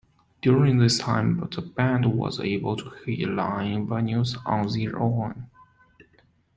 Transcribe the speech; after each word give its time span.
During 0.41 0.79
this 0.79 0.97
time 0.97 1.47
the 1.55 1.61
band 1.61 2.07
was 2.17 2.39
able 2.39 2.75
to 2.75 2.89
headline 3.05 3.85
venues 3.85 4.35
on 4.47 4.67
their 4.69 4.97
own. 4.99 5.47